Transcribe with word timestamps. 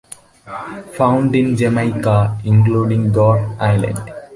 Found 0.93 1.35
in 1.35 1.55
Jamaica, 1.55 2.41
including 2.43 3.11
Goat 3.13 3.55
Island. 3.59 4.09